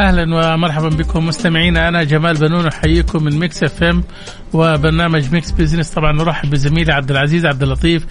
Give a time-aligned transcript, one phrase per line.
[0.00, 1.88] أهلا ومرحبا بكم مستمعينا.
[1.88, 4.04] أنا جمال بنون أحييكم من Mix FM
[4.52, 5.90] وبرنامج Mix Business.
[5.90, 8.06] طبعا نرحب بزميلي عبد العزيز عبد اللطيف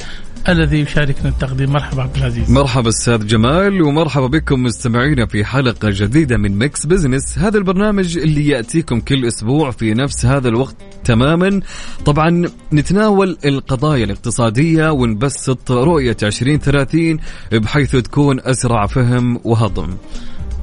[0.49, 1.71] الذي يشاركنا التقديم.
[1.71, 2.51] مرحبا عبد العزيز.
[2.51, 7.39] مرحبا أستاذ جمال ومرحبا بكم مستمعينا في حلقة جديدة من Mix Business.
[7.39, 11.61] هذا البرنامج اللي يأتيكم كل أسبوع في نفس هذا الوقت تماما.
[12.05, 17.19] طبعا نتناول القضايا الاقتصادية ونبسط رؤية 2030
[17.51, 19.97] بحيث تكون أسرع فهم وهضم.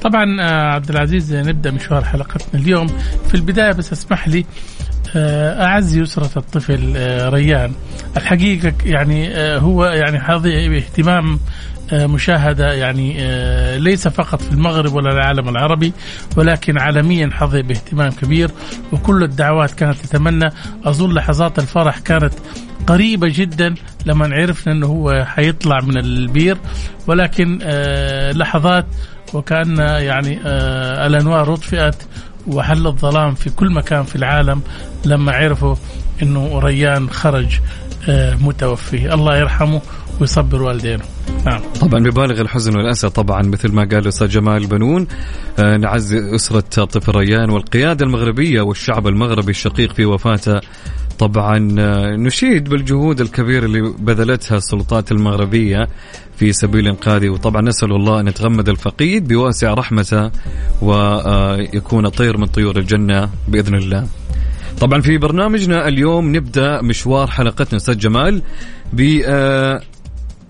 [0.02, 2.86] طبعا آه، عبد العزيز نبدأ مشوار حلقتنا اليوم.
[3.28, 4.44] في البداية بس اسمح لي
[5.16, 7.72] آه، أعزي أسرة الطفل آه، ريان.
[8.16, 11.41] الحقيقة يعني هو يعني حظي باهتمام
[11.92, 13.16] مشاهدة يعني
[13.78, 15.92] ليس فقط في المغرب ولا العالم العربي
[16.36, 18.50] ولكن عالميا حظي باهتمام كبير.
[18.92, 20.50] وكل الدعوات كانت تتمنى.
[20.84, 22.32] أظن لحظات الفرح كانت
[22.86, 23.74] قريبة جدا
[24.06, 26.58] لما عرفنا إنه هو حيطلع من البير.
[27.06, 27.58] ولكن
[28.34, 28.86] لحظات
[29.34, 32.02] وكأن يعني آه، الانوار اطفئت
[32.46, 34.62] وحل الظلام في كل مكان في العالم
[35.04, 35.74] لما عرفوا
[36.22, 37.60] إنه ريان خرج
[38.08, 39.80] آه، متوفي الله يرحمه
[40.20, 41.04] ويصبر والدينه.
[41.47, 41.60] نعم.
[41.81, 45.06] طبعا ببالغ الحزن والاسى طبعا مثل ما قال الأستاذ جمال بنون
[45.59, 50.60] آه، نعزي أسرة طفل ريان والقيادة المغربية والشعب المغربي الشقيق في وفاته.
[51.19, 55.88] طبعا آه، نشيد بالجهود الكبيرة اللي بذلتها السلطات المغربية
[56.37, 57.28] في سبيل إنقاذه.
[57.28, 60.31] وطبعا نسأل الله أن يتغمد الفقيد بواسع رحمته
[60.82, 64.06] ويكون طير من طيور الجنة بإذن الله.
[64.81, 68.43] طبعا في برنامجنا اليوم نبدأ مشوار حلقتنا أستاذ جمال
[68.93, 69.81] ب آه،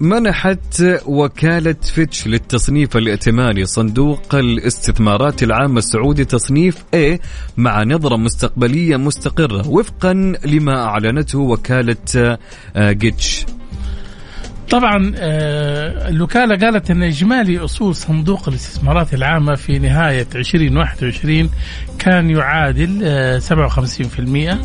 [0.01, 7.19] منحت وكالة فيتش للتصنيف الائتماني صندوق الاستثمارات العامة السعودي تصنيف A
[7.57, 10.13] مع نظرة مستقبلية مستقرة وفقا
[10.45, 12.39] لما أعلنته وكالة
[12.77, 13.47] آه، جيتش.
[14.71, 21.51] طبعا آه، الوكالة قالت أن إجمالي أصول صندوق الاستثمارات العامة في نهاية 2021
[21.99, 24.59] كان يعادل آه، 57%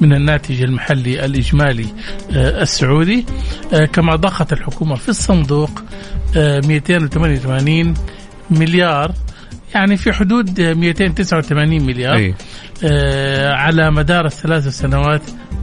[0.00, 1.86] من الناتج المحلي الإجمالي
[2.32, 3.26] آه، السعودي
[3.72, 5.70] آه، كما ضخت الحكومة في الصندوق
[6.36, 7.94] آه، 288
[8.50, 9.12] مليار
[9.74, 12.34] يعني في حدود آه، 289 مليار أي.
[12.84, 15.22] آه، على مدار الثلاث سنوات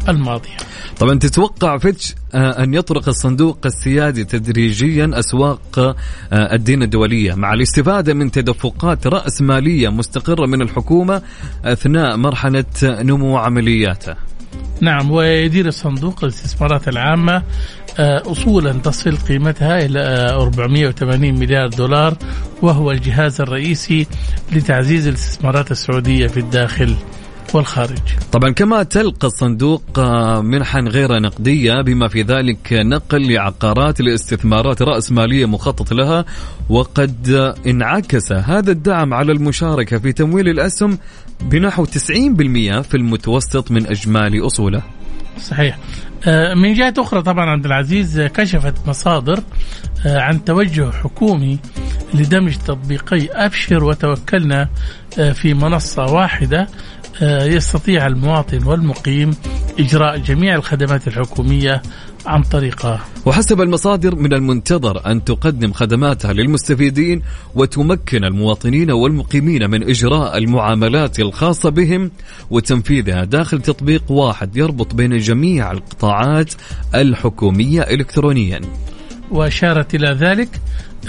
[0.09, 0.57] الماضية
[0.99, 5.95] طبعا تتوقع فيتش آه، أن يطرق الصندوق السيادي تدريجيا أسواق آه،
[6.31, 11.21] الدين الدولية مع الاستفادة من تدفقات رأس مالية مستقرة من الحكومة
[11.65, 14.15] أثناء مرحلة نمو عملياته.
[14.81, 17.43] نعم ويدير الصندوق الاستثمارات العامة
[17.99, 22.17] آه، أصولا تصل قيمتها إلى آه، 480 مليار دولار
[22.61, 24.07] وهو الجهاز الرئيسي
[24.51, 26.95] لتعزيز الاستثمارات السعودية في الداخل.
[27.53, 27.99] والخارج.
[28.31, 35.11] طبعا كما تلقى الصندوق آه، منحا غير نقدية بما في ذلك نقل لعقارات الاستثمارات رأس
[35.11, 36.25] مالية مخطط لها
[36.69, 40.97] وقد انعكس هذا الدعم على المشاركة في تمويل الأسهم
[41.41, 41.89] بنحو 90%
[42.81, 44.81] في المتوسط من إجمالي أصوله.
[45.39, 45.77] صحيح.
[46.27, 49.39] آه، من جهة أخرى طبعا عبد العزيز آه، كشفت مصادر
[50.05, 51.59] عن توجه حكومي
[52.13, 54.69] لدمج تطبيقي أبشر وتوكلنا
[55.33, 56.67] في منصة واحدة
[57.22, 59.31] يستطيع المواطن والمقيم
[59.80, 61.81] إجراء جميع الخدمات الحكومية
[62.25, 67.21] عن طريقها وحسب المصادر من المنتظر أن تقدم خدماتها للمستفيدين
[67.56, 72.12] وتمكن المواطنين والمقيمين من إجراء المعاملات الخاصة بهم
[72.50, 76.53] وتنفيذها داخل تطبيق واحد يربط بين جميع القطاعات
[76.95, 78.62] الحكومية إلكترونيا.
[79.31, 80.50] وأشارت إلى ذلك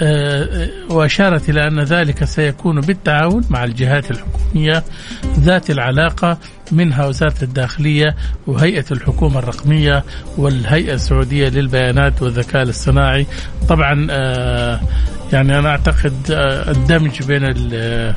[0.01, 4.83] آه، آه، وأشارت إلى أن ذلك سيكون بالتعاون مع الجهات الحكومية
[5.39, 6.37] ذات العلاقة
[6.71, 8.15] منها وزارة الداخلية
[8.47, 10.03] وهيئة الحكومة الرقمية
[10.37, 13.25] والهيئة السعودية للبيانات والذكاء الاصطناعي.
[13.69, 14.79] طبعا آه،
[15.33, 18.13] يعني أنا أعتقد آه، الدمج بين ال-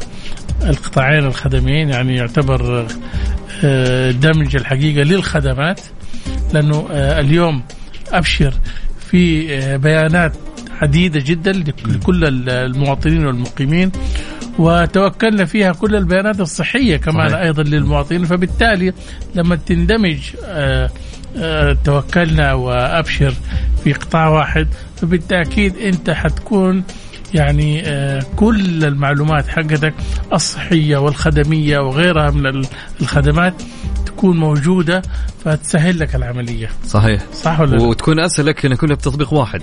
[0.63, 2.87] القطاعين الخدميين يعني يعتبر
[4.11, 5.81] دمج الحقيقة للخدمات.
[6.53, 7.63] لأنه آه، اليوم
[8.13, 8.55] أبشر
[9.11, 9.47] في
[9.79, 10.33] بيانات
[10.83, 11.53] عديده جدا
[11.87, 13.93] لكل المواطنين والمقيمين
[14.59, 17.41] وتوكلنا فيها كل البيانات الصحية كمان صحيح.
[17.41, 18.93] أيضا للمواطنين فبالتالي
[19.35, 20.91] لما تندمج آه،
[21.37, 23.35] آه، توكلنا وأبشر
[23.85, 26.85] في قطاع واحد فبالتأكيد أنت حتكون
[27.35, 29.95] يعني آه، كل المعلومات حقتك
[30.33, 32.63] الصحية والخدمية وغيرها من
[33.01, 33.55] الخدمات
[34.07, 35.03] تكون موجودة
[35.45, 36.69] فتسهل لك العملية.
[36.87, 39.63] صحيح صح ولا وتكون أسهل لك إن يكون بتطبيق واحد.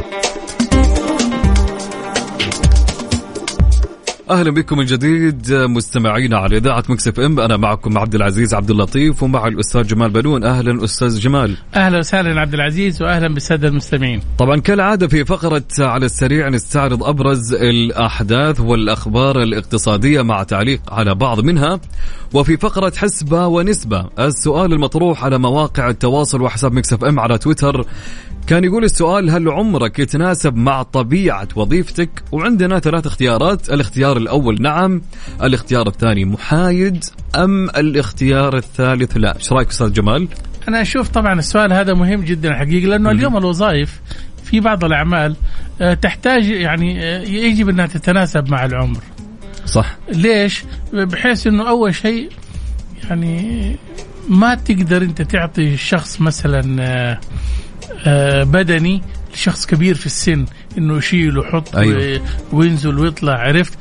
[4.31, 7.39] أهلا بكم من جديد مستمعينا على إذاعة Mix FM.
[7.39, 10.43] أنا معكم عبد العزيز عبد اللطيف ومع الأستاذ جمال بنون.
[10.43, 11.57] أهلا أستاذ جمال.
[11.75, 14.21] أهلا وسهلا عبد العزيز وأهلا بالسادة المستمعين.
[14.37, 21.39] طبعا كالعادة في فقرة على السريع نستعرض أبرز الأحداث والأخبار الإقتصادية مع تعليق على بعض
[21.39, 21.79] منها.
[22.33, 27.85] وفي فقرة حسبة ونسبة السؤال المطروح على مواقع التواصل وحساب Mix FM على تويتر
[28.47, 35.01] كان يقول السؤال هل عمرك يتناسب مع طبيعة وظيفتك؟ وعندنا ثلاث اختيارات الاختيار الأول نعم
[35.43, 37.03] الاختيار الثاني محايد
[37.35, 40.27] أم الاختيار الثالث لا؟ إيش رأيك أستاذ جمال؟
[40.67, 44.01] أنا أشوف طبعا السؤال هذا مهم جدا حقيقة لأنه اليوم الوظائف
[44.43, 45.35] في بعض الأعمال
[45.81, 48.99] آه، تحتاج يعني آه، يجب أنها تتناسب مع العمر.
[49.65, 49.97] صح.
[50.09, 50.63] ليش؟
[50.93, 52.29] بحيث أنه أول شيء
[53.03, 53.75] يعني
[54.29, 57.19] ما تقدر أنت تعطي الشخص مثلا آه،
[58.05, 59.01] آه، بدني
[59.33, 60.45] لشخص كبير في السن
[60.77, 62.21] إنه يشيل ويحط أيوه.
[62.51, 63.73] وينزل ويطلع عرفت؟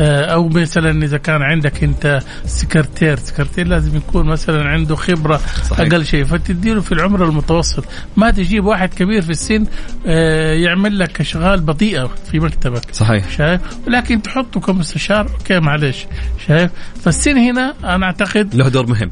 [0.00, 5.40] أو مثلا إذا كان عندك أنت سكرتير سكرتير لازم يكون مثلا عنده خبرة
[5.70, 5.80] صحيح.
[5.80, 7.84] أقل شيء فتديله في العمر المتوسط.
[8.16, 9.64] ما تجيب واحد كبير في السن
[10.06, 12.94] آه، يعمل لك أشغال بطيئة في مكتبك.
[12.94, 13.30] صحيح.
[13.30, 16.06] شايف؟ لكن تحطه كمستشار أوكي معلش
[16.46, 16.70] شايف؟
[17.04, 19.10] فالسن هنا أنا أعتقد له دور مهم.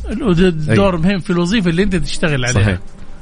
[0.75, 0.97] دور أيوه.
[0.97, 2.63] مهم في الوظيفة اللي أنت تشتغل عليها.
[2.63, 2.79] صحيح.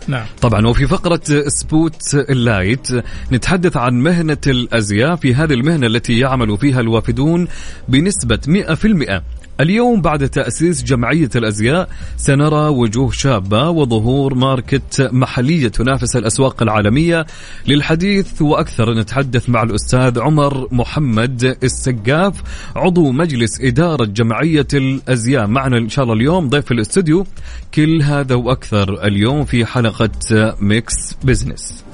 [0.08, 0.26] نعم.
[0.40, 2.88] طبعا وفي فقرة ال Spotlight
[3.32, 7.48] نتحدث عن مهنة الأزياء في هذه المهنة التي يعمل فيها الوافدون
[7.88, 9.22] بنسبة 100%
[9.62, 17.26] اليوم بعد تأسيس جمعية الأزياء سنرى وجوه شابة وظهور ماركات محلية تنافس الأسواق العالمية
[17.66, 22.42] للحديث وأكثر نتحدث مع الأستاذ عمر محمد السقاف
[22.76, 25.46] عضو مجلس إدارة جمعية الأزياء.
[25.46, 27.26] معنا إن شاء الله اليوم ضيف الاستوديو
[27.74, 31.84] كل هذا وأكثر اليوم في حلقة Mix Business.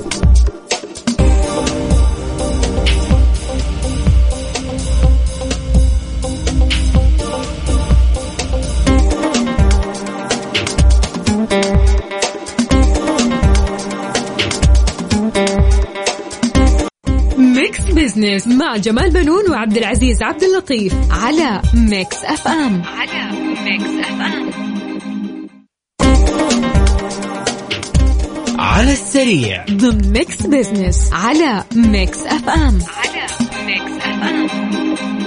[17.99, 23.31] Business مع جمال بنون وعبد العزيز عبد اللطيف على Mix FM على
[23.65, 24.50] Mix FM
[28.59, 29.65] على السريع.
[29.71, 33.27] ضمن Mix Business على Mix FM على
[33.67, 35.18] Mix FM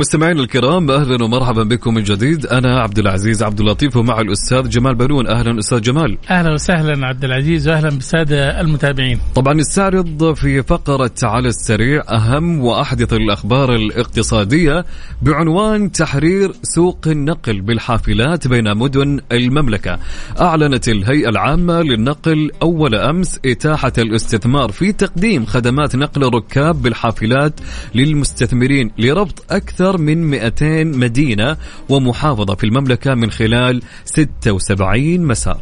[0.00, 2.46] مستمعينا الكرام أهلا ومرحبا بكم من جديد.
[2.46, 6.18] أنا عبد العزيز عبد اللطيف ومع الأستاذ جمال بنون أهلا أستاذ جمال.
[6.30, 9.18] أهلا وسهلا عبد العزيز واهلا بالسادة المتابعين.
[9.34, 14.84] طبعا نستعرض في فقرة على السريع أهم وأحدث الأخبار الاقتصادية
[15.22, 19.98] بعنوان تحرير سوق النقل بالحافلات بين مدن المملكة.
[20.40, 27.60] أعلنت الهيئة العامة للنقل أول أمس إتاحة الاستثمار في تقديم خدمات نقل الركاب بالحافلات
[27.94, 31.56] للمستثمرين لربط أكثر أكثر من 200 مدينة
[31.88, 35.60] ومحافظة في المملكة من خلال 76 مسار.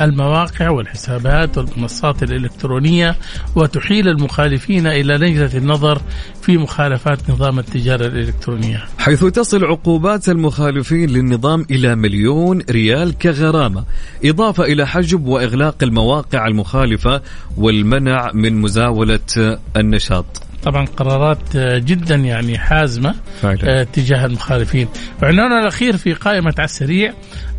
[0.00, 3.16] المواقع والحسابات والمنصات الإلكترونية
[3.56, 6.02] وتحيل المخالفين إلى لجنة النظر
[6.42, 8.84] في مخالفات نظام التجارة الإلكترونية.
[8.98, 13.84] حيث تصل عقوبات المخالفين للنظام إلى مليون ريال كغرامة
[14.24, 17.22] إضافة إلى حجب وإغلاق المواقع المخالفة
[17.56, 20.26] والمنع من مزاولة النشاط.
[20.62, 23.80] طبعا قرارات جدا يعني حازمة فعلا.
[23.80, 24.88] آه، تجاه المخالفين.
[25.22, 27.12] وعنواننا الأخير في قائمة على السريع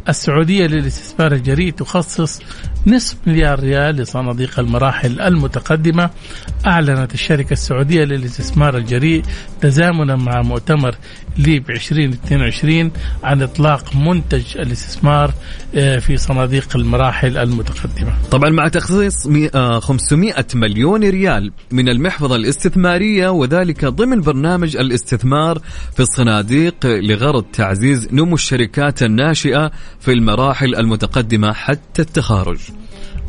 [0.09, 2.41] السعودية للاستثمار الجريء تخصص
[2.87, 6.09] نصف مليار ريال لصناديق المراحل المتقدمة.
[6.65, 9.23] أعلنت الشركة السعودية للاستثمار الجريء
[9.61, 10.95] تزامنا مع مؤتمر
[11.37, 12.91] ليب 2022
[13.23, 15.33] عن إطلاق منتج الاستثمار
[15.75, 18.13] آه، في صناديق المراحل المتقدمة.
[18.31, 19.27] طبعا مع تخصيص
[19.79, 25.59] 500 آه، مليون ريال من المحفظة الاستثمارية وذلك ضمن برنامج الاستثمار
[25.93, 32.70] في الصناديق لغرض تعزيز نمو الشركات الناشئة في المراحل المتقدمة حتى التخارج.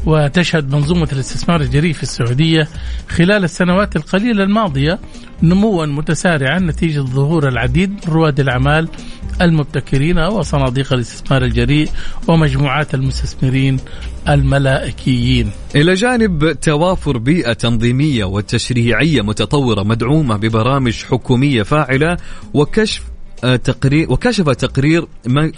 [0.06, 2.68] وتشهد منظومة الاستثمار الجريء في السعودية
[3.08, 4.98] خلال السنوات القليلة الماضية
[5.42, 8.88] نموا متسارعا نتيجة ظهور العديد من رواد الأعمال
[9.40, 11.88] المبتكرين وصناديق الاستثمار الجريء
[12.28, 13.76] ومجموعات المستثمرين
[14.28, 15.50] الملائكيين.
[15.76, 22.16] إلى جانب توافر بيئة تنظيمية وتشريعية متطورة مدعومة ببرامج حكومية فاعلة
[22.54, 23.11] وكشف
[23.42, 25.06] تقرير وكشف تقرير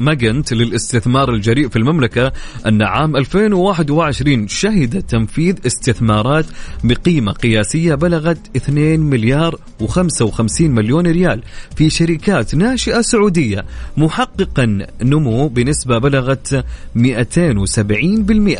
[0.00, 2.32] ماجنت للاستثمار الجريء في المملكة
[2.66, 6.46] أن عام 2021 شهد تنفيذ استثمارات
[6.84, 11.42] بقيمة قياسية بلغت 2 مليار و55 مليون ريال
[11.76, 13.64] في شركات ناشئة سعودية
[13.96, 16.64] محققا نمو بنسبة بلغت
[16.96, 17.02] 270%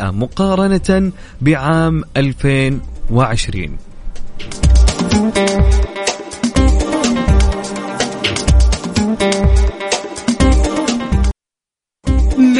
[0.01, 3.77] مقارنة بعام 2020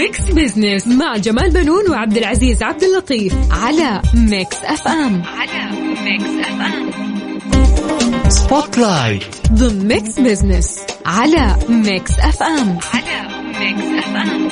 [0.05, 5.24] Mix Business مع جمال بنون وعبد العزيز عبد اللطيف على Mix FM.
[5.25, 5.69] على
[6.03, 6.89] Mix FM.
[8.29, 12.79] Spotlight ضمن Mix Business على Mix FM.
[12.93, 13.27] على
[13.60, 14.50] Mix FM.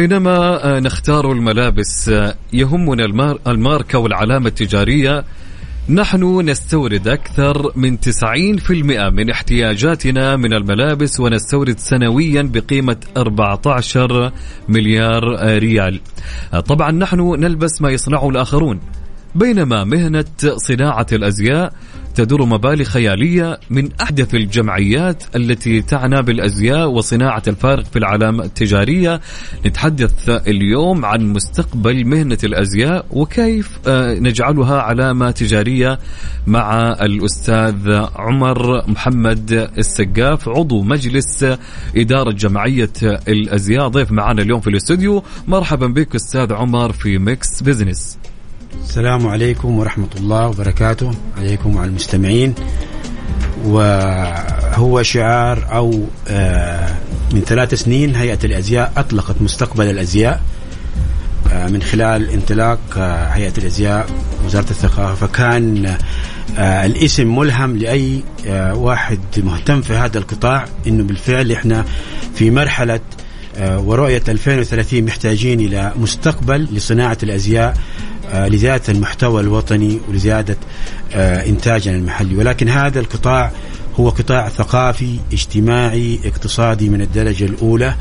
[0.00, 3.04] حينما آه، نختار الملابس آه، يهمنا
[3.46, 5.24] الماركة والعلامة التجارية
[5.88, 14.32] نحن نستورد أكثر من 90% من احتياجاتنا من الملابس ونستورد سنويا بقيمة 14
[14.68, 15.22] مليار
[15.58, 16.00] ريال.
[16.54, 18.80] آه، طبعا نحن نلبس ما يصنعه الآخرون
[19.34, 20.24] بينما مهنة
[20.56, 21.72] صناعة الأزياء
[22.14, 29.20] تدور مبالغ خيالية من أحدث الجمعيات التي تعنى بالأزياء وصناعة الفارق في العلامة التجارية.
[29.66, 35.98] نتحدث اليوم عن مستقبل مهنة الأزياء وكيف آه، نجعلها علامة تجارية
[36.46, 41.46] مع الأستاذ عمر محمد السقاف عضو مجلس
[41.96, 42.92] إدارة جمعية
[43.28, 43.88] الأزياء.
[43.88, 45.22] ضيف معنا اليوم في الاستوديو.
[45.48, 48.18] مرحبا بك أستاذ عمر في Mix Business.
[48.74, 51.10] السلام عليكم ورحمة الله وبركاته.
[51.36, 52.54] عليكم وعلى المستمعين.
[53.64, 56.94] وهو شعار أو آه،
[57.32, 60.40] من ثلاث سنين هيئة الأزياء أطلقت مستقبل الأزياء
[61.52, 64.06] آه، من خلال انطلاق آه، هيئة الأزياء
[64.46, 65.26] وزارة الثقافة.
[65.26, 65.96] فكان
[66.58, 68.22] الاسم ملهم لأي
[68.72, 71.84] واحد مهتم في هذا القطاع أنه بالفعل إحنا
[72.34, 73.00] في مرحلة
[73.60, 77.76] ورؤية 2030 محتاجين إلى مستقبل لصناعة الأزياء
[78.32, 80.56] آه، لزيادة المحتوى الوطني ولزيادة
[81.14, 82.36] آه، إنتاجنا المحلي.
[82.36, 83.50] ولكن هذا القطاع
[84.00, 87.94] هو قطاع ثقافي اجتماعي اقتصادي من الدرجة الأولى.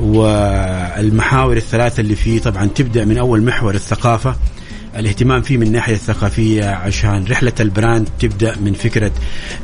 [0.00, 4.36] والمحاور الثلاثة اللي فيه طبعا تبدأ من أول محور الثقافة.
[4.96, 9.12] الاهتمام فيه من الناحية الثقافية عشان رحلة البراند تبدأ من فكرة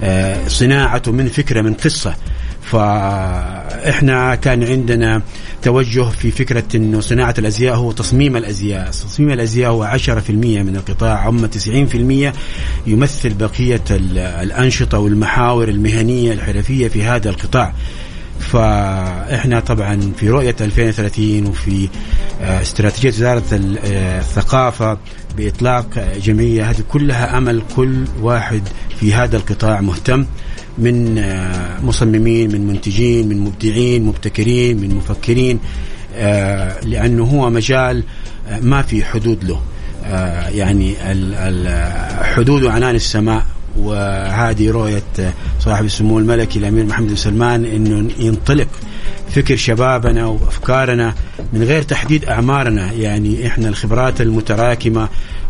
[0.03, 2.15] آه، صناعته من فكرة من قصة.
[2.73, 5.23] فإحنا كان عندنا
[5.63, 11.29] توجه في فكرة إنه صناعة الأزياء هو تصميم الأزياء، تصميم الأزياء هو 10% من القطاع،
[11.29, 12.33] اما 90%
[12.87, 17.73] يمثل بقية ال- الأنشطة والمحاور المهنية الحرفية في هذا القطاع.
[18.41, 21.89] فإحنا طبعا في رؤية 2030 وفي
[22.43, 23.43] آه، استراتيجية وزارة
[23.85, 24.99] آه، الثقافة
[25.37, 25.87] بإطلاق
[26.23, 26.71] جمعية.
[26.71, 28.63] هذه كلها أمل كل واحد
[29.01, 30.27] في هذا القطاع مهتم.
[30.79, 35.59] من آه، مصممين من منتجين من مبدعين مبتكرين من مفكرين
[36.17, 38.05] آه، لأنه هو مجال
[38.49, 39.61] آه، ما في حدود له.
[40.51, 40.95] يعني
[42.23, 43.47] حدود عنان السماء.
[43.79, 45.03] وهذه رؤية
[45.61, 48.69] صاحب السمو الملكي الأمير محمد بن سلمان أنه ينطلق
[49.35, 51.15] فكر شبابنا وأفكارنا
[51.53, 52.93] من غير تحديد أعمارنا.
[52.93, 55.09] يعني إحنا الخبرات المتراكمة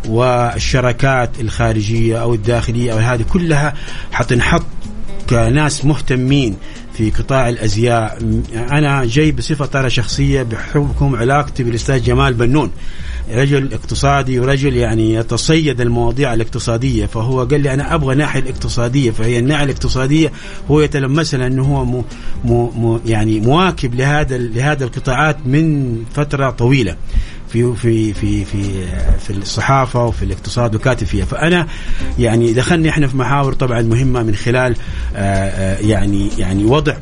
[0.08, 3.74] والشراكات الخارجية أو الداخلية أو هذه كلها
[4.12, 4.66] حتنحط
[5.32, 6.56] كناس مهتمين
[6.94, 8.18] في قطاع الأزياء.
[8.54, 12.70] أنا جاي بصفة ترى شخصية بحكم علاقتي بالأستاذ جمال بنون.
[13.30, 17.06] رجل اقتصادي ورجل يعني يتصيد المواضيع الاقتصادية.
[17.06, 19.10] فهو قال لي أنا أبغى الناحيه الاقتصادية.
[19.10, 20.32] فهي الناحية الاقتصادية
[20.70, 22.04] هو يتلمسها لأنه هو مو
[22.44, 26.96] مو يعني مواكب لهذا لهذا القطاعات من فترة طويلة.
[27.52, 28.86] في في في في
[29.18, 31.66] في الصحافة وفي الاقتصاد وكاتب فيها فأنا
[32.18, 34.76] يعني دخلنا إحنا في محاور طبعا مهمة من خلال
[35.16, 36.96] آه، آه، يعني يعني وضع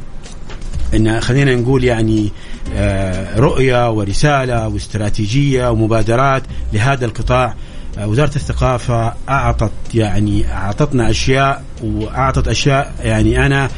[0.94, 2.30] إن خلينا نقول يعني
[2.74, 6.42] آه، رؤية ورسالة واستراتيجية ومبادرات
[6.72, 7.54] لهذا القطاع.
[7.98, 12.94] وزارة الثقافة أعطت يعني أعطتنا أشياء وأعطت أشياء.
[13.00, 13.68] يعني أنا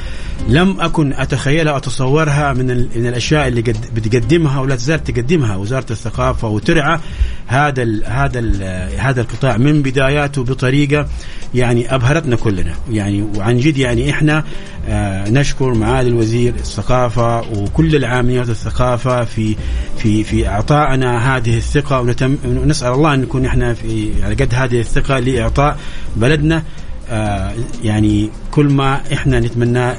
[0.49, 5.56] لم أكن أتخيلها وأتصورها من من الأشياء اللي قد بتقدمها ولا تزال تقدمها.
[5.56, 6.99] وزارة الثقافة وترعى
[7.47, 8.62] هذا ال هذا ال
[8.99, 11.06] هذا القطاع من بداياته بطريقة
[11.54, 12.75] يعني أبهرتنا كلنا.
[12.90, 14.44] يعني وعن جد يعني إحنا
[14.88, 19.56] آه نشكر معالي الوزير الثقافة وكل العاملين الثقافة في
[19.99, 22.00] في في إعطائنا هذه الثقة.
[22.00, 25.78] ونتم ونسال الله أن نكون إحنا في على قد هذه الثقة لإعطاء
[26.16, 26.62] بلدنا.
[27.12, 27.52] آه،
[27.84, 29.96] يعني كل ما إحنا نتمناه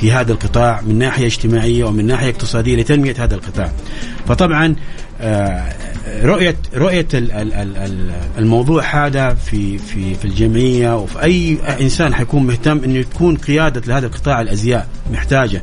[0.00, 3.72] في هذا القطاع من ناحية اجتماعية ومن ناحية اقتصادية لتنمية هذا القطاع.
[4.28, 4.74] فطبعا
[5.20, 5.72] آه،
[6.22, 12.14] رؤية رؤية ال- ال- ال- ال- الموضوع هذا في في في الجمعية وفي أي إنسان
[12.14, 15.62] حيكون مهتم إنه تكون قيادة لهذا القطاع الأزياء محتاجة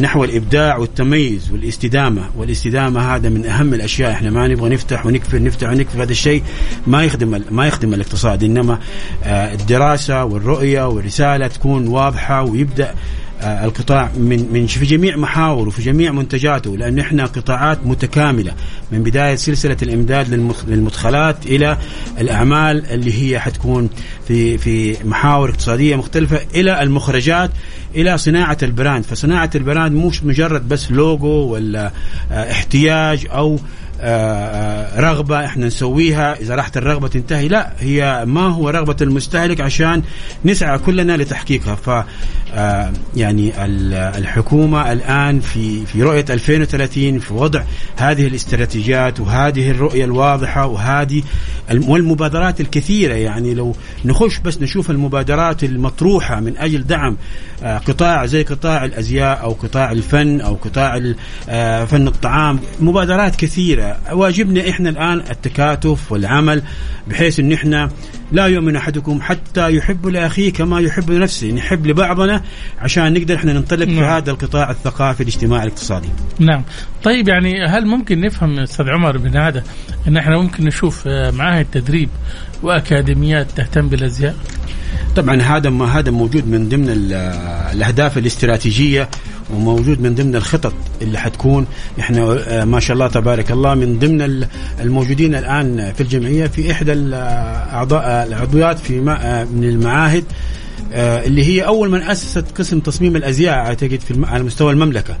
[0.00, 2.30] نحو الإبداع والتميز والاستدامة.
[2.36, 4.12] والاستدامة هذا من أهم الأشياء.
[4.12, 6.02] إحنا ما نبغى نفتح ونكفر نفتح ونكفر.
[6.02, 6.42] هذا الشيء
[6.86, 8.44] ما يخدم ما يخدم الاقتصاد.
[8.44, 8.78] إنما
[9.24, 12.94] آه، الدراسة والرؤية والرسالة تكون واضحة ويبدأ آه،
[13.42, 18.52] القطاع من من في جميع محاوره وفي جميع منتجاته لأن إحنا قطاعات متكاملة
[18.92, 21.78] من بداية سلسلة الإمداد للمدخلات إلى
[22.20, 23.90] الأعمال اللي هي حتكون
[24.28, 27.50] في في محاور اقتصادية مختلفة إلى المخرجات
[27.94, 29.04] إلى صناعة ال brand.
[29.04, 31.90] فصناعة ال brand مش مجرد بس لوجو ولا
[32.32, 33.58] آه، احتياج أو
[34.02, 34.06] آه،
[34.96, 36.40] آه، رغبة إحنا نسويها.
[36.40, 40.02] إذا راحت الرغبة تنتهي لا هي ما هو رغبة المستهلك عشان
[40.44, 41.74] نسعى كلنا لتحقيقها.
[41.74, 42.04] ف
[42.54, 47.62] آه، يعني ال- الحكومة الآن في في رؤية 2030 في وضع
[47.96, 51.22] هذه الاستراتيجيات وهذه الرؤية الواضحة وهذه
[51.70, 53.14] الم- والمبادرات الكثيرة.
[53.14, 57.16] يعني لو نخش بس نشوف المبادرات المطروحة من أجل دعم
[57.62, 61.00] قطاع زي قطاع الأزياء أو قطاع الفن أو قطاع
[61.86, 63.91] فن الطعام مبادرات كثيرة.
[64.12, 66.62] واجبنا إحنا الآن التكاتف والعمل
[67.08, 67.90] بحيث أن إحنا
[68.32, 72.42] لا يؤمن أحدكم حتى يحب لأخيه كما يحب لنفسه نحب لبعضنا
[72.78, 74.04] عشان نقدر إحنا ننطلق في نعم.
[74.04, 76.08] هذا القطاع الثقافي الاجتماعي الاقتصادي.
[76.38, 76.62] نعم.
[77.04, 79.64] طيب يعني هل ممكن نفهم أستاذ عمر من هذا
[80.08, 82.08] إن إحنا ممكن نشوف آه، معاهد تدريب
[82.62, 84.36] وأكاديميات تهتم بالأزياء؟
[85.16, 87.12] طبعا هذا ما هذا موجود من ضمن ال-
[87.76, 89.08] الأهداف الاستراتيجية
[89.52, 91.66] وموجود من ضمن الخطط اللي حتكون.
[92.00, 94.48] إحنا آه، ما شاء الله تبارك الله من ضمن ال-
[94.80, 100.24] الموجودين الآن في الجمعية في إحدى الاعضاء العضويات في ما- آه، من المعاهد
[100.92, 105.16] آه، اللي هي أول من أسست قسم تصميم الأزياء أعتقد في على مستوى المملكة.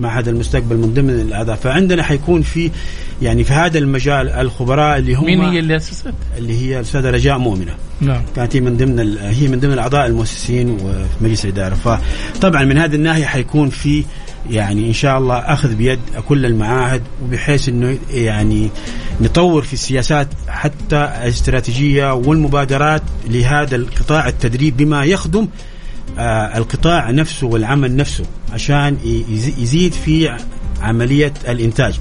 [0.00, 1.56] معهد المستقبل من ضمن الأعضاء.
[1.56, 2.70] فعندنا حيكون في
[3.22, 7.38] يعني في هذا المجال الخبراء اللي هم مين هي اللي أسست؟ اللي هي الأستاذة رجاء
[7.38, 7.74] مؤمنة.
[8.00, 8.22] نعم.
[8.36, 11.74] كانت هي من ضمن هي من ضمن الأعضاء المؤسسين وفي مجلس الإدارة.
[11.74, 14.04] فطبعا من هذه الناحية حيكون في
[14.50, 18.70] يعني إن شاء الله أخذ بيد كل المعاهد وبحيث إنه يعني
[19.20, 25.48] نطور في السياسات حتى الاستراتيجية والمبادرات لهذا القطاع التدريب بما يخدم
[26.18, 28.24] آه، القطاع نفسه والعمل نفسه.
[28.52, 28.96] عشان
[29.58, 30.36] يزيد في
[30.80, 32.00] عملية الإنتاج.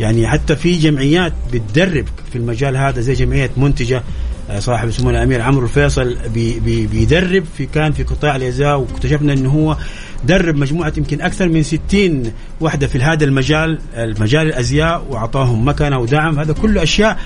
[0.00, 4.02] يعني حتى في جمعيات بتدرب في المجال هذا زي جمعية منتجة
[4.50, 9.32] آه، صاحب سمو الأمير عمرو الفيصل بي بي بيدرب في كان في قطاع الازياء واكتشفنا
[9.32, 9.76] إنه هو
[10.24, 16.38] درب مجموعة يمكن أكثر من 60 وحدة في هذا المجال المجال الأزياء وأعطاهم مكانه ودعم.
[16.38, 17.18] هذا كله أشياء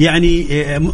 [0.00, 0.92] يعني آه،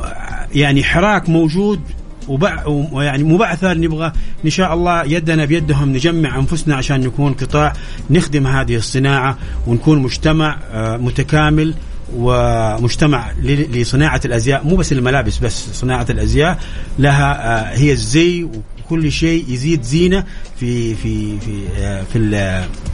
[0.55, 1.81] يعني حراك موجود
[2.29, 4.13] وبع ويعني مبعثر نبغى
[4.45, 7.73] إن شاء الله يدنا بيدهم نجمع أنفسنا عشان نكون قطاع
[8.11, 11.75] نخدم هذه الصناعة ونكون مجتمع آه، متكامل
[12.17, 16.59] ومجتمع لصناعة الأزياء مو بس الملابس بس صناعة الأزياء
[16.99, 17.33] لها
[17.73, 18.49] آه، هي الزي
[18.85, 20.25] وكل شيء يزيد زينة
[20.61, 22.31] في في في آه، في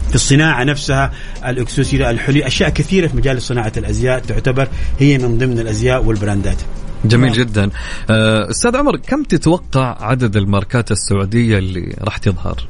[0.09, 1.13] في الصناعة نفسها
[1.47, 4.69] الأكسسوارات الحلي أشياء كثيرة في مجال صناعة الأزياء تعتبر
[5.01, 6.59] هي من ضمن الأزياء والبراندات.
[7.05, 7.71] جميل جدا.
[8.11, 12.67] آه، أستاذ عمر كم تتوقع عدد الماركات السعودية اللي راح تظهر؟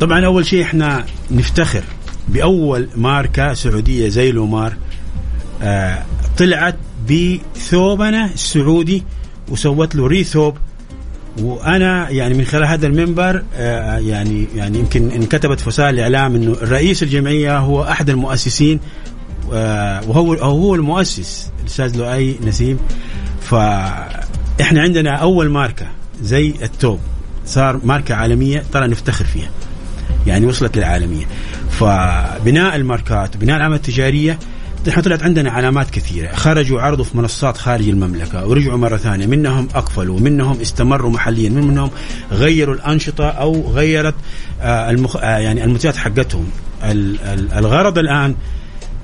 [0.00, 1.82] طبعا أول شيء إحنا نفتخر
[2.28, 4.74] بأول ماركة سعودية زي لومار
[5.62, 6.02] آه
[6.38, 6.76] طلعت
[7.10, 9.04] بثوبنا السعودي
[9.48, 10.56] وسوت له ريثوب.
[11.40, 16.56] وأنا يعني من خلال هذا المنبر آه يعني يعني يمكن انكتبت في وسائل الإعلام إنه
[16.62, 18.80] رئيس الجمعية هو أحد المؤسسين
[19.52, 21.51] آه وهو هو المؤسس.
[21.62, 22.78] الأستاذ لؤي نسيم.
[23.40, 25.86] فإحنا عندنا أول ماركة
[26.22, 27.00] زي التوب.
[27.46, 29.50] صار ماركة عالمية ترى نفتخر فيها.
[30.26, 31.24] يعني وصلت للعالمية.
[31.70, 34.38] فبناء الماركات وبناء العلامات التجارية
[34.88, 36.34] إحنا طلعت عندنا علامات كثيرة.
[36.34, 39.26] خرجوا عرضوا في منصات خارج المملكة ورجعوا مرة ثانية.
[39.26, 41.90] منهم أقفلوا منهم استمروا محليا منهم
[42.32, 44.14] غيروا الأنشطة أو غيرت
[44.60, 45.16] آه المخ...
[45.16, 46.46] آه يعني المنتجات حقتهم.
[46.84, 48.34] ال- ال- الغرض الآن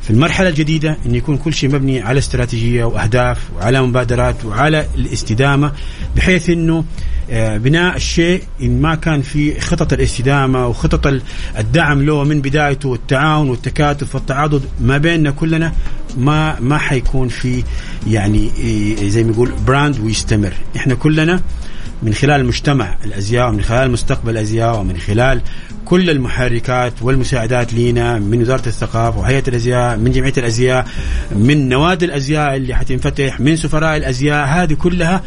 [0.09, 5.73] في المرحلة الجديدة أن يكون كل شيء مبني على استراتيجية وأهداف وعلى مبادرات وعلى الاستدامة
[6.17, 6.85] بحيث أنه
[7.31, 11.23] آه، بناء الشيء إن ما كان في خطط الاستدامة وخطط ال-
[11.59, 15.73] الدعم له من بدايته والتعاون والتكاتف والتعاضد ما بيننا كلنا
[16.19, 17.63] ما ما حيكون في
[18.07, 20.53] يعني إيه، زي ما يقول براند ويستمر.
[20.77, 21.41] إحنا كلنا
[22.03, 25.41] من خلال مجتمع الأزياء ومن خلال مستقبل الأزياء ومن خلال
[25.85, 30.87] كل المحركات والمساعدات لينا من وزارة الثقافة وهيئة الأزياء من جمعية الأزياء
[31.33, 34.47] من نوادي الأزياء اللي حتنفتح من سفراء الأزياء.
[34.47, 35.23] هذه كلها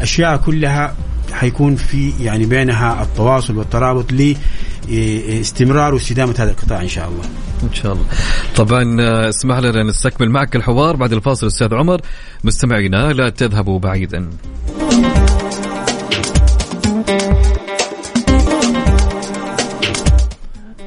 [0.00, 0.94] أشياء كلها
[1.32, 7.24] حيكون في يعني بينها التواصل والترابط لاستمرار واستدامة هذا القطاع إن شاء الله.
[7.62, 8.04] إن شاء الله.
[8.56, 12.00] طبعا آه، اسمح لنا نستكمل معك الحوار بعد الفاصل أستاذ عمر.
[12.44, 14.30] مستمعينا لا تذهبوا بعيدا.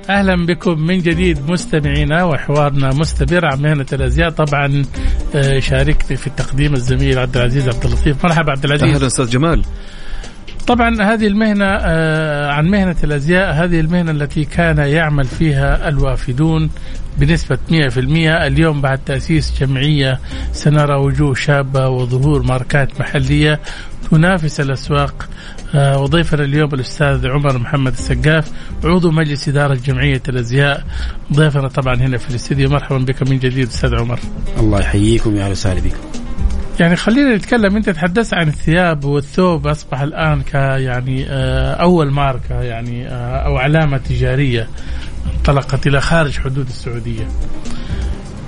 [0.09, 4.29] أهلا بكم من جديد مستمعينا وحوارنا مستمر عن مهنة الأزياء.
[4.29, 4.85] طبعا
[5.35, 8.25] آه، شاركني في التقديم الزميل عبد العزيز عبد اللطيف.
[8.25, 8.95] مرحبا عبد العزيز.
[8.95, 9.61] أهلا أستاذ جمال.
[10.67, 16.69] طبعا هذه المهنة آه، عن مهنة الأزياء هذه المهنة التي كان يعمل فيها الوافدون
[17.17, 20.19] بنسبة 100% اليوم بعد تأسيس جمعية
[20.51, 23.59] سنرى وجوه شابة وظهور ماركات محلية
[24.11, 25.29] تنافس الأسواق
[25.75, 28.51] وضيفنا اليوم الأستاذ عمر محمد السقاف
[28.83, 30.83] عضو مجلس إدارة جمعية الأزياء
[31.33, 34.19] ضيفنا طبعا هنا في الاستديو مرحبا بك من جديد أستاذ عمر
[34.59, 35.97] الله يحييكم يا أهلا وسهلا بكم.
[36.79, 42.61] يعني خلينا نتكلم أنت تحدثت عن الثياب والثوب أصبح الآن ك يعني آه، أول ماركة
[42.61, 44.67] يعني آه، أو علامة تجارية
[45.37, 47.27] انطلقت إلى خارج حدود السعودية.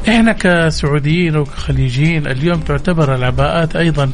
[0.07, 4.11] إحنا كسعوديين وكخليجيين اليوم تعتبر العباءات أيضا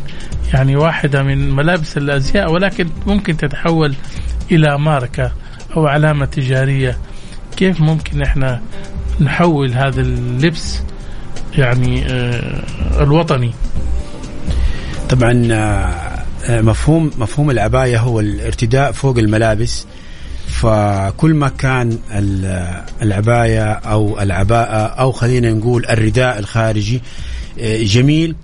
[0.53, 3.95] يعني واحدة من ملابس الأزياء ولكن ممكن تتحول
[4.51, 5.31] إلى ماركة
[5.77, 6.97] أو علامة تجارية.
[7.57, 8.61] كيف ممكن إحنا
[9.21, 10.79] نحول هذا اللبس
[11.57, 12.63] يعني آه،
[13.03, 13.51] الوطني
[15.09, 19.87] طبعا آه، مفهوم مفهوم العباية هو الارتداء فوق الملابس
[20.47, 27.01] فكل ما كان ال- العباية أو العباءة أو خلينا نقول الرداء الخارجي
[27.59, 28.35] آه، جميل.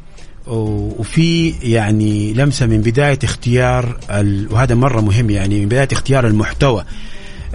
[0.47, 6.83] وفي يعني لمسة من بداية اختيار ال- وهذا مرة مهم يعني من بداية اختيار المحتوى.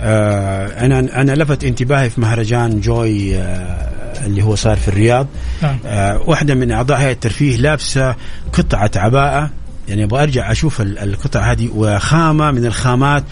[0.01, 5.27] آه، أنا أنا لفت انتباهي في مهرجان جوي آه، اللي هو صار في الرياض.
[5.63, 5.79] نعم.
[6.27, 8.15] واحدة من أعضاء هيئة الترفيه لابسة
[8.53, 9.51] قطعة عباءة.
[9.89, 13.25] يعني أبغى أرجع أشوف ال- القطعة هذه وخامة من الخامات.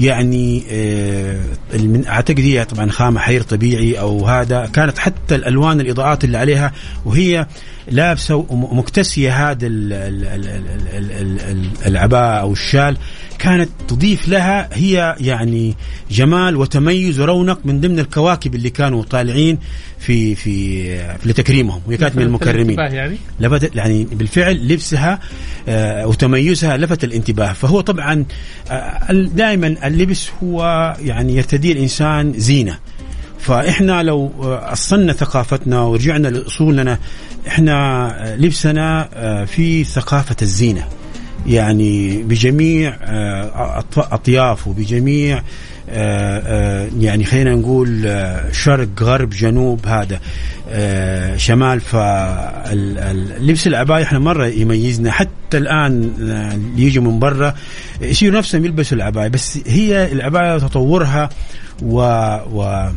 [0.00, 1.40] يعني آه،
[2.08, 4.66] أعتقد هي طبعا خامة حير طبيعي أو هذا.
[4.66, 6.72] كانت حتى الألوان الإضاءات اللي عليها
[7.04, 7.46] وهي
[7.90, 12.96] لابسة ومكتسيه هذا ال- ال- ال- ال- ال- ال- ال- العباءه أو الشال.
[13.38, 15.74] كانت تضيف لها هي يعني
[16.10, 19.58] جمال وتميز ورونق من ضمن الكواكب اللي كانوا طالعين
[19.98, 21.80] في في, في لتكريمهم.
[21.86, 22.78] وهي كانت من المكرمين.
[22.78, 25.20] يعني؟ لفت يعني بالفعل لبسها
[25.68, 27.52] آه، وتميزها لفت الانتباه.
[27.52, 28.24] فهو طبعا
[29.10, 32.78] دائما اللبس هو يعني يرتديه الإنسان زينة.
[33.38, 36.98] فإحنا لو آه، أصلنا ثقافتنا ورجعنا لأصولنا
[37.48, 40.84] إحنا آه، لبسنا آه، في ثقافة الزينة.
[41.48, 45.42] يعني بجميع آه، اطيافه بجميع
[45.90, 48.16] آه، آه، يعني خلينا نقول
[48.52, 50.20] شرق غرب جنوب هذا
[51.36, 51.80] شمال.
[51.80, 55.10] فاللبس العباية إحنا مرة يميزنا.
[55.10, 57.54] حتى الآن آه، اللي يجوا من برا
[58.00, 61.28] يصيروا نفسهم يلبسوا العباية بس هي العباية تطورها
[61.82, 62.00] و,
[62.52, 62.88] و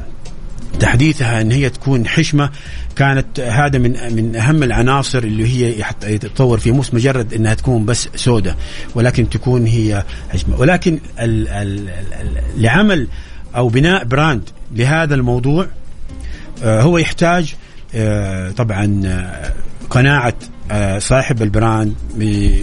[0.79, 2.49] تحديثها إن هي تكون حشمة
[2.95, 8.09] كانت هذا من من أهم العناصر اللي هي يتطور فيها مو مجرد إنها تكون بس
[8.15, 8.55] سوداء
[8.95, 10.59] ولكن تكون هي حشمة.
[10.59, 13.07] ولكن ال ال ال لعمل
[13.55, 15.67] أو بناء brand لهذا الموضوع
[16.63, 17.55] آه، هو يحتاج
[17.95, 19.01] آه، طبعا
[19.91, 20.33] قناعة
[20.71, 21.93] آه، صاحب ال brand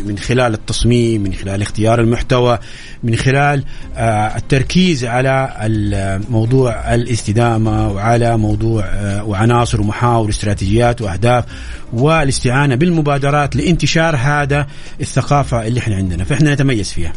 [0.06, 2.58] من خلال التصميم من خلال اختيار المحتوى
[3.02, 3.64] من خلال
[3.96, 11.44] آه، التركيز على موضوع الاستدامة وعلى موضوع آه، وعناصر ومحاور استراتيجيات وأهداف
[11.92, 14.66] والاستعانة بالمبادرات لانتشار هذا
[15.00, 16.24] الثقافة اللي إحنا عندنا.
[16.24, 17.12] فإحنا نتميز فيها.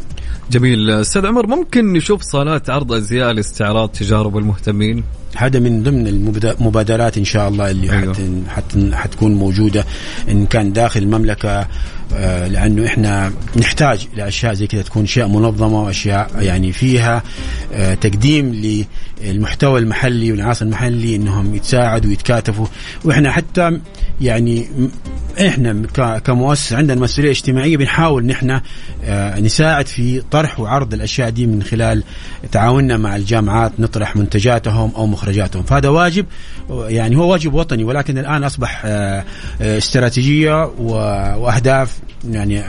[0.50, 0.90] جميل.
[0.90, 5.04] أستاذ عمر ممكن نشوف صالات عرض ازياء لاستعراض تجارب المهتمين؟
[5.36, 8.14] هذا من ضمن المبادرات إن شاء الله اللي أيوه.
[8.48, 9.84] حت حتكون موجودة
[10.28, 11.66] إن كان داخل المملكة
[12.14, 17.22] آه، لأنه إحنا نحتاج لاشياء زي كذا تكون أشياء منظمة وأشياء يعني فيها
[17.72, 18.52] آه، تقديم
[19.22, 22.66] للمحتوى المحلي والعناصر المحلي إنهم يتساعدوا ويتكاتفوا.
[23.04, 23.80] وإحنا حتى
[24.22, 24.66] يعني
[25.40, 25.86] إحنا
[26.18, 28.60] كمؤسسه عندنا مسؤولية اجتماعية بنحاول نحن
[29.04, 32.02] آه، نساعد في طرح وعرض الأشياء دي من خلال
[32.52, 35.62] تعاوننا مع الجامعات نطرح منتجاتهم أو مخرجاتهم.
[35.62, 36.26] فهذا واجب
[36.70, 39.24] يعني هو واجب وطني ولكن الآن أصبح آه،
[39.62, 41.98] آه، استراتيجية وأهداف
[42.30, 42.62] يعني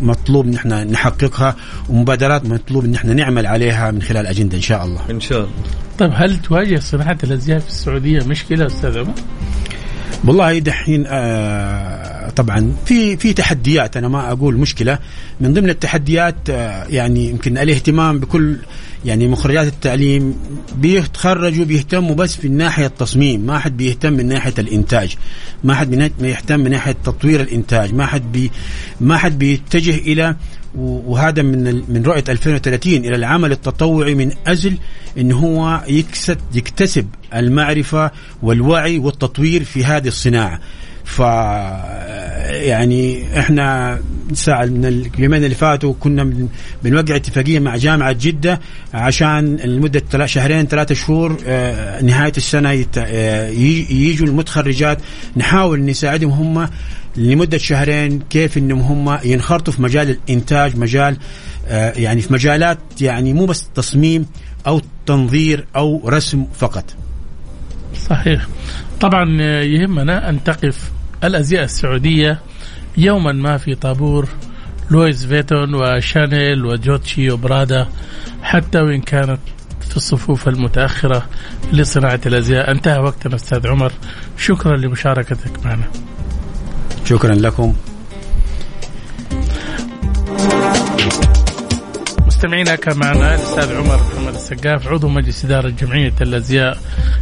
[0.00, 1.56] مطلوب ان إحنا نحققها
[1.88, 5.00] ومبادرات مطلوب ان إحنا نعمل عليها من خلال أجندة إن شاء الله.
[5.10, 5.50] إن شاء الله.
[5.98, 9.14] طيب هل تواجه صناعه الأزياء في السعودية مشكلة أستاذ عمر؟
[10.24, 14.98] والله دحين آه طبعا في في تحديات أنا ما أقول مشكلة.
[15.40, 18.56] من ضمن التحديات آه يعني يمكن الاهتمام بكل
[19.04, 20.34] يعني مخرجات التعليم
[20.76, 23.40] بيتخرجوا بيهتموا بس في الناحيه التصميم.
[23.40, 25.16] ما حد بيهتم من ناحية الإنتاج.
[25.64, 27.94] ما حد بيهتم من ناحية تطوير الإنتاج.
[27.94, 28.50] ما حد بي
[29.00, 30.36] ما حد بيتجه إلى
[30.78, 34.76] وهذا من من رؤية 2030 إلى العمل التطوعي من أجل
[35.18, 38.10] إن هو يكسب يكتسب المعرفة
[38.42, 40.60] والوعي والتطوير في هذه الصناعة.
[41.04, 41.20] ف
[42.50, 43.98] يعني إحنا
[44.32, 46.48] ساعة من اليومين اللي فاتوا كنا بن-
[46.84, 48.60] بنوقع اتفاقية مع جامعة جدة
[48.94, 53.48] عشان لمدة شهرين ثلاثة شهور آه، نهاية السنة آه،
[53.90, 54.98] يجوا المتخرجات
[55.36, 56.68] نحاول نساعدهم هم
[57.18, 61.16] لمدة شهرين كيف إنهم هم ينخرطوا في مجال الإنتاج مجال
[61.68, 64.26] آه، يعني في مجالات يعني مو بس تصميم
[64.66, 66.84] أو تنظير أو رسم فقط.
[68.08, 68.46] صحيح.
[69.00, 70.90] طبعا يهمنا أن تقف
[71.24, 72.38] الأزياء السعودية
[72.96, 74.28] يوما ما في طابور
[74.90, 77.88] لويس فيتون وشانيل وجوتشي وبرادا
[78.42, 79.38] حتى وإن كانت
[79.90, 81.26] في الصفوف المتأخرة
[81.72, 82.70] لصناعة الأزياء.
[82.70, 83.92] انتهى وقتنا أستاذ عمر.
[84.38, 85.84] شكرا لمشاركتك معنا.
[87.08, 87.74] شكرا لكم.
[92.26, 96.78] مستمعينا كان معنا الأستاذ عمر محمد السقاف عضو مجلس إدارة جمعية الأزياء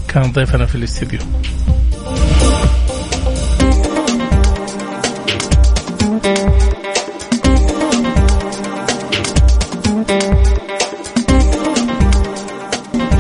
[0.09, 1.21] كان ضيفنا في الاستديو.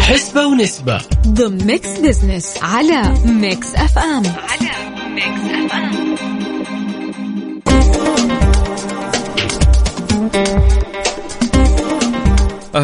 [0.01, 1.01] حسبة ونسبة.
[1.27, 4.71] ضمن Mix Business على Mix FM على
[5.15, 6.36] Mix FM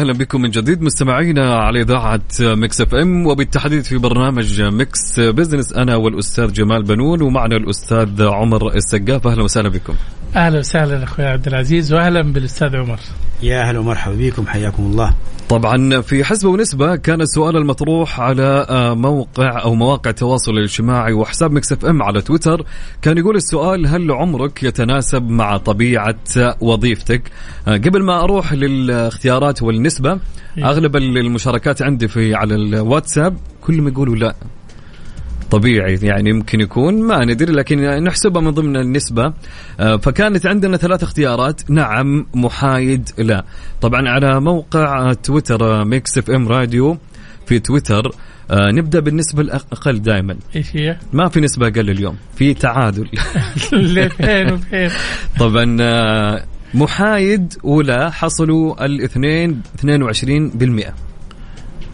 [0.03, 5.95] أهلا بكم من جديد مستمعينا على إذاعة Mix FM وبالتحديد في برنامج Mix Business أنا
[5.95, 9.27] والأستاذ جمال بنون ومعنا الأستاذ عمر السقاف.
[9.27, 9.93] أهلا وسهلا بكم.
[10.35, 12.99] أهلا وسهلا أخوي عبد العزيز واهلا بالأستاذ عمر.
[13.43, 15.13] يا أهلا ومرحبا بكم حياكم الله.
[15.49, 21.51] طبعا في حسبة ونسبة كان السؤال المطروح على آه، موقع أو مواقع التواصل الاجتماعي وحساب
[21.51, 22.65] Mix FM على تويتر.
[23.01, 26.15] كان يقول السؤال هل عمرك يتناسب مع طبيعة
[26.61, 27.31] وظيفتك؟
[27.67, 30.19] آه، قبل ما أروح للاختيارات والنسبة
[30.57, 34.35] أغلب المشاركات عندي في على الواتساب كلهم يقولوا لا.
[35.53, 39.33] طبيعي يعني يمكن يكون ما ندري لكن نحسبها من ضمن النسبة.
[39.79, 41.71] آه، فكانت عندنا ثلاث اختيارات.
[41.71, 43.45] نعم محايد لا.
[43.81, 46.97] طبعا على موقع تويتر آه، ميكس إف إم راديو
[47.45, 48.11] في تويتر.
[48.51, 50.37] آه، نبدأ بالنسبة الأقل دائما.
[50.55, 53.07] إيش هي؟ ما في نسبة أقل اليوم في تعادل.
[54.17, 54.89] فين؟ وفين
[55.39, 61.12] طبعا آه، محايد ولا حصلوا الاثنين 22%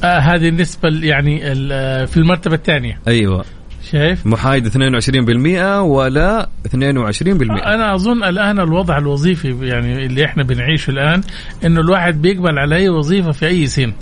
[0.03, 2.99] آه هذه النسبة ال- يعني آه، في المرتبة الثانية.
[3.07, 3.45] أيوه.
[3.91, 11.21] شايف؟ محايد 22% ولا 22% أنا أظن الآن الوضع الوظيفي يعني اللي إحنا بنعيشه الآن
[11.65, 13.93] إنه الواحد بيقبل على اي وظيفة في أي سن.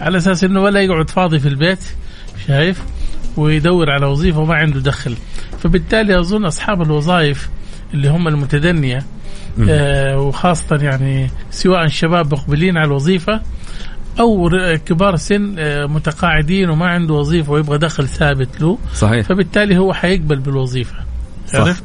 [0.00, 1.78] على أساس إنه ولا يقعد فاضي في البيت
[2.46, 2.82] شايف؟
[3.36, 5.14] ويدور على وظيفة وما عنده دخل.
[5.58, 7.48] فبالتالي أظن أصحاب الوظائف
[7.94, 9.02] اللي هم المتدنية
[9.68, 13.40] آه وخاصة يعني سواء شباب مقبلين على الوظيفة
[14.20, 14.50] أو
[14.86, 20.38] كبار سن آه متقاعدين وما عنده وظيفة ويبغى دخل ثابت له صحيح فبالتالي هو حيقبل
[20.38, 20.96] بالوظيفة
[21.52, 21.58] صح.
[21.58, 21.84] عرفت؟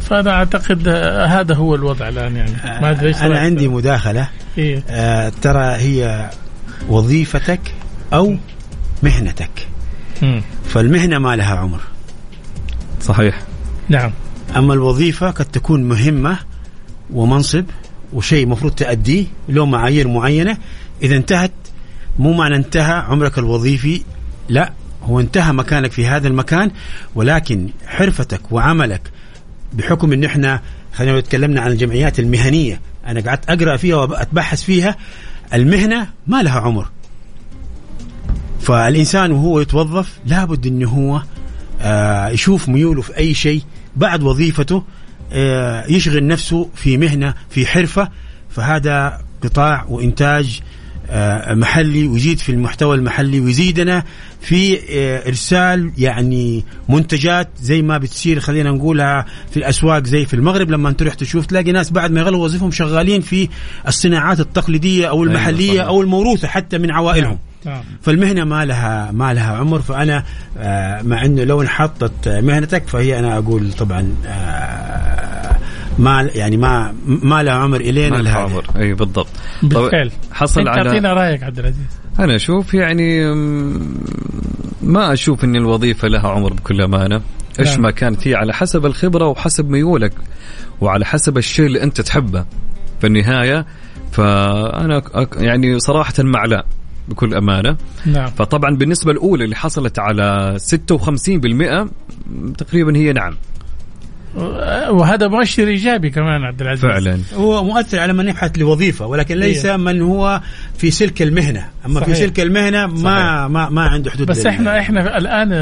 [0.00, 4.82] فأنا أعتقد آه، هذا هو الوضع الآن يعني ما أدري إيش أنا؟ عندي مداخلة إيه؟
[4.88, 6.30] آه ترى هي
[6.88, 7.60] وظيفتك
[8.12, 8.36] أو
[9.02, 9.68] مهنتك
[10.22, 10.42] مم.
[10.64, 11.80] فالمهنة ما لها عمر
[13.00, 13.42] صحيح
[13.88, 14.12] نعم
[14.56, 16.38] أما الوظيفة قد تكون مهمة
[17.12, 17.64] ومنصب
[18.12, 20.56] وشيء مفروض تأديه له معايير معينة
[21.04, 21.52] إذا انتهت
[22.18, 24.02] مو معنى انتهى عمرك الوظيفي
[24.48, 26.70] لا هو انتهى مكانك في هذا المكان
[27.14, 29.02] ولكن حرفتك وعملك
[29.72, 30.60] بحكم إن إحنا
[30.94, 34.96] خلينا تكلمنا عن الجمعيات المهنية أنا قعدت أقرأ فيها وأتبحث فيها
[35.54, 36.88] المهنة ما لها عمر.
[38.60, 41.22] فالإنسان وهو يتوظف لابد انه هو
[41.80, 43.62] آه يشوف ميوله في أي شيء
[43.96, 44.84] بعد وظيفته
[45.32, 48.08] آه يشغل نفسه في مهنة في حرفة
[48.50, 50.60] فهذا قطاع وإنتاج
[51.50, 54.04] محلي ويزيد في المحتوى المحلي ويزيدنا
[54.40, 60.70] في آه إرسال يعني منتجات زي ما بتصير خلينا نقولها في الأسواق زي في المغرب
[60.70, 63.48] لما أنت تروح تشوف تلاقي ناس بعد ما يغلوا وظيفهم شغالين في
[63.88, 65.86] الصناعات التقليدية أو المحلية صحيح.
[65.86, 70.24] أو الموروثة حتى من عوائلهم نعم فالمهنة ما لها ما لها عمر فأنا
[70.58, 75.33] آه، مع إنه لو انحطت مهنتك فهي أنا أقول طبعا آه،
[75.98, 78.38] ما يعني ما ما لها عمر الين ما لها.
[78.38, 78.64] عمر.
[78.76, 79.28] إي بالضبط.
[79.62, 80.10] بالفعل.
[80.32, 81.86] حصل أنت على أعطينا رأيك عبد العزيز.
[82.18, 83.34] أنا أشوف يعني
[84.82, 87.20] ما أشوف إن الوظيفة لها عمر بكل أمانة.
[87.60, 87.82] إيش نعم.
[87.82, 90.12] ما كانت هي على حسب الخبرة وحسب ميولك
[90.80, 92.44] وعلى حسب الشيء اللي أنت تحبه.
[93.00, 93.66] في النهاية
[94.12, 95.02] فأنا
[95.36, 96.64] يعني صراحة مع لا
[97.08, 97.76] بكل أمانة.
[98.06, 98.26] نعم.
[98.26, 101.88] فطبعا بالنسبة الأولى اللي حصلت على 56%
[102.58, 103.34] تقريبا هي نعم.
[104.90, 106.82] وهذا مؤشر إيجابي كمان عبد العزيز.
[106.82, 107.18] فعلا.
[107.34, 109.76] هو مؤثر على من يبحث لوظيفة ولكن ليس إيه.
[109.76, 110.40] من هو
[110.78, 111.68] في سلك المهنة.
[111.86, 112.16] أما في صحيح.
[112.16, 115.52] سلك المهنة ما ما ما عنده حدود بس إحنا إحنا الآن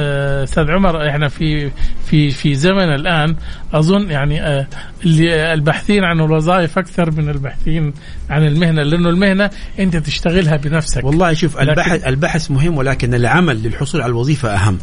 [0.42, 1.70] أستاذ عمر إحنا في
[2.06, 3.36] في في زمن الآن
[3.72, 4.66] أظن يعني آه،
[5.04, 7.92] اللي الباحثين عن الوظائف أكثر من الباحثين
[8.30, 11.04] عن المهنة لأنه المهنة أنت تشتغلها بنفسك.
[11.04, 14.78] والله شوف البحث البحث مهم ولكن العمل للحصول على الوظيفة أهم.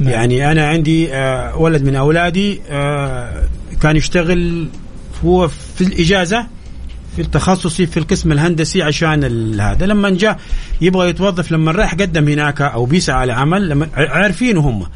[0.00, 0.12] نعم.
[0.12, 3.48] يعني أنا عندي آه، ولد من أولادي آه،
[3.82, 4.68] كان يشتغل
[5.24, 6.46] هو في الإجازة
[7.16, 9.24] في التخصصي في القسم الهندسي عشان
[9.60, 10.40] هذا لما جاء
[10.80, 14.86] يبغى يتوظف لما راح قدم هناك أو بيسعى على عمل لما عارفينه هم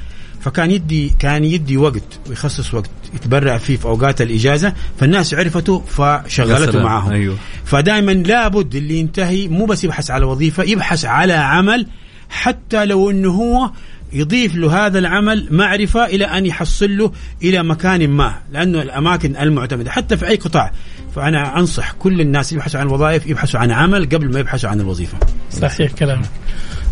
[0.40, 6.82] فكان يدي كان يدي وقت ويخصص وقت يتبرع فيه في أوقات الإجازة فالناس عرفته فشغلته.
[6.82, 11.86] معاهم أيوه فدائما لابد اللي ينتهي مو بس يبحث على وظيفة يبحث على عمل
[12.30, 13.70] حتى لو إنه هو
[14.12, 19.90] يضيف له هذا العمل معرفة إلى أن يحصل له إلى مكان ما لأنه الأماكن المعتمدة
[19.90, 20.72] حتى في أي قطاع.
[21.14, 25.18] فأنا أنصح كل الناس يبحثوا عن وظائف يبحثوا عن عمل قبل ما يبحثوا عن الوظيفة.
[25.50, 26.28] صحيح كلامك.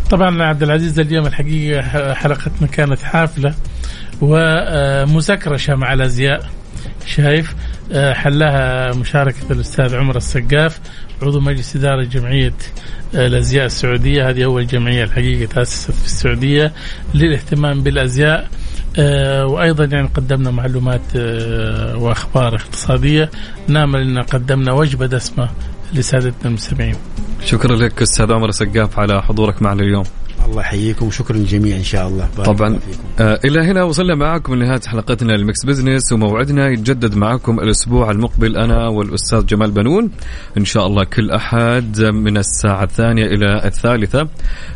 [0.09, 3.53] طبعا عبد العزيز اليوم الحقيقة ح- حلقتنا كانت حافلة
[4.21, 6.49] ومسكرشه مع الأزياء
[7.05, 7.55] شايف؟
[7.93, 10.79] حلها مشاركة الأستاذ عمر السقاف.
[11.21, 12.53] عضو مجلس إدارة جمعية
[13.15, 14.29] آه، الأزياء السعودية.
[14.29, 16.73] هذه أول جمعية الحقيقة تأسست في السعودية
[17.13, 18.49] للاهتمام بالأزياء.
[18.99, 23.29] آه، وأيضا يعني قدمنا معلومات آه، وأخبار اقتصادية.
[23.67, 25.49] نامل أن قدمنا وجبة دسمة
[25.93, 26.95] لسادتنا المستمعين.
[27.45, 30.03] شكرا لك أستاذ عمر سقاف على حضورك معنا اليوم.
[30.45, 31.07] الله يحييكم.
[31.07, 32.29] وشكرا للجميع إن شاء الله.
[32.37, 32.69] بارك طبعا.
[32.69, 33.03] فيكم.
[33.19, 38.57] آه إلى هنا وصلنا معكم لنهاية حلقتنا الـ Mix Business وموعدنا يتجدد معكم الأسبوع المقبل
[38.57, 40.11] أنا والأستاذ جمال بنون.
[40.57, 44.27] إن شاء الله كل أحد من الساعة الثانية إلى الثالثة.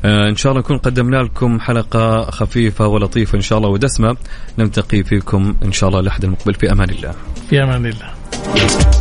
[0.05, 4.17] آه إن شاء الله نكون قدمنا لكم حلقة خفيفة ولطيفة إن شاء الله ودسمة.
[4.59, 6.53] نلتقي فيكم إن شاء الله الأحد المقبل.
[6.53, 7.11] في أمان الله.
[7.49, 8.94] في أمان الله.